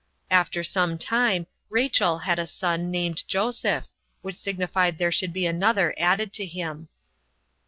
[0.31, 3.83] After some time Rachel had a son, named Joseph,
[4.23, 6.87] which signified there should be another added to him.